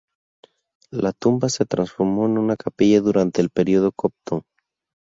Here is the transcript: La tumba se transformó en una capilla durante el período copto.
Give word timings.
La 0.89 1.11
tumba 1.13 1.47
se 1.49 1.63
transformó 1.63 2.25
en 2.25 2.39
una 2.39 2.55
capilla 2.55 3.01
durante 3.01 3.39
el 3.39 3.51
período 3.51 3.91
copto. 3.91 4.45